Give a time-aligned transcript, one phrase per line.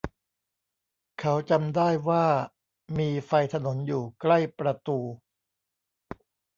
[1.19, 2.25] เขาจำได้ว่า
[2.97, 4.99] มีไฟถนนอยู่ใกล้ประตู